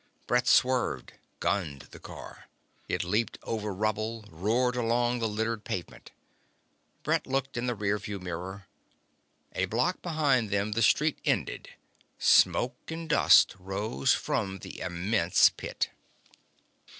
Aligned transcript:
Brett 0.25 0.47
swerved, 0.47 1.13
gunned 1.39 1.83
the 1.91 1.99
car. 1.99 2.45
It 2.87 3.03
leaped 3.03 3.37
over 3.43 3.71
rubble, 3.71 4.25
roared 4.31 4.75
along 4.75 5.19
the 5.19 5.27
littered 5.27 5.63
pavement. 5.63 6.09
Brett 7.03 7.27
looked 7.27 7.55
in 7.55 7.67
the 7.67 7.75
rear 7.75 7.99
view 7.99 8.19
mirror. 8.19 8.65
A 9.53 9.65
block 9.65 10.01
behind 10.01 10.49
them 10.49 10.71
the 10.71 10.81
street 10.81 11.19
ended. 11.23 11.69
Smoke 12.17 12.89
and 12.89 13.07
dust 13.07 13.55
rose 13.59 14.11
from 14.11 14.57
the 14.63 14.79
immense 14.79 15.51
pit. 15.51 15.91